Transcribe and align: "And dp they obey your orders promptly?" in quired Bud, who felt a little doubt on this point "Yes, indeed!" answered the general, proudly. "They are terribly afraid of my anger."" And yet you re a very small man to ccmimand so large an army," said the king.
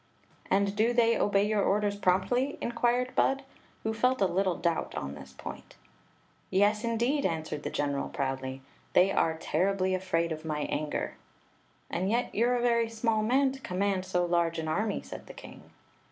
"And 0.49 0.69
dp 0.69 0.95
they 0.95 1.15
obey 1.15 1.45
your 1.45 1.61
orders 1.61 1.95
promptly?" 1.95 2.57
in 2.59 2.71
quired 2.71 3.13
Bud, 3.13 3.43
who 3.83 3.93
felt 3.93 4.19
a 4.19 4.25
little 4.25 4.55
doubt 4.55 4.95
on 4.95 5.13
this 5.13 5.31
point 5.31 5.75
"Yes, 6.49 6.83
indeed!" 6.83 7.23
answered 7.23 7.61
the 7.61 7.69
general, 7.69 8.09
proudly. 8.09 8.63
"They 8.93 9.11
are 9.11 9.37
terribly 9.37 9.93
afraid 9.93 10.31
of 10.31 10.43
my 10.43 10.61
anger."" 10.61 11.17
And 11.91 12.09
yet 12.09 12.33
you 12.33 12.49
re 12.49 12.57
a 12.57 12.61
very 12.61 12.89
small 12.89 13.21
man 13.21 13.51
to 13.51 13.59
ccmimand 13.59 14.03
so 14.05 14.25
large 14.25 14.57
an 14.57 14.67
army," 14.67 15.03
said 15.03 15.27
the 15.27 15.33
king. 15.35 15.65